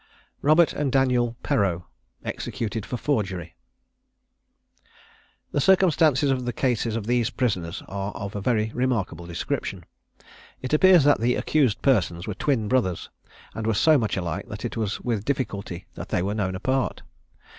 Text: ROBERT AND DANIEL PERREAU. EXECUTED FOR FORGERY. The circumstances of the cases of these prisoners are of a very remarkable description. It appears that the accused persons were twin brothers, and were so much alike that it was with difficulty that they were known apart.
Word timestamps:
ROBERT 0.41 0.73
AND 0.73 0.91
DANIEL 0.91 1.35
PERREAU. 1.43 1.83
EXECUTED 2.25 2.87
FOR 2.87 2.97
FORGERY. 2.97 3.55
The 5.51 5.61
circumstances 5.61 6.31
of 6.31 6.43
the 6.45 6.51
cases 6.53 6.95
of 6.95 7.05
these 7.05 7.29
prisoners 7.29 7.83
are 7.87 8.11
of 8.13 8.35
a 8.35 8.41
very 8.41 8.71
remarkable 8.73 9.27
description. 9.27 9.85
It 10.59 10.73
appears 10.73 11.03
that 11.03 11.19
the 11.19 11.35
accused 11.35 11.83
persons 11.83 12.25
were 12.25 12.33
twin 12.33 12.67
brothers, 12.67 13.11
and 13.53 13.67
were 13.67 13.75
so 13.75 13.99
much 13.99 14.17
alike 14.17 14.47
that 14.47 14.65
it 14.65 14.75
was 14.75 14.99
with 15.01 15.23
difficulty 15.23 15.85
that 15.93 16.09
they 16.09 16.23
were 16.23 16.33
known 16.33 16.55
apart. 16.55 17.03